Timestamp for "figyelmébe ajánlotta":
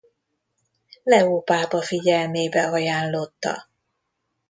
1.81-3.69